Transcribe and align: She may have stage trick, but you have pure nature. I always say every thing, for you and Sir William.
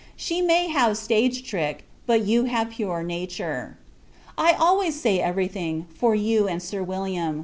She 0.15 0.41
may 0.41 0.67
have 0.69 0.97
stage 0.97 1.47
trick, 1.47 1.83
but 2.07 2.21
you 2.25 2.45
have 2.45 2.71
pure 2.71 3.03
nature. 3.03 3.77
I 4.35 4.53
always 4.53 4.99
say 4.99 5.19
every 5.19 5.47
thing, 5.47 5.85
for 5.93 6.15
you 6.15 6.47
and 6.47 6.59
Sir 6.59 6.81
William. 6.81 7.39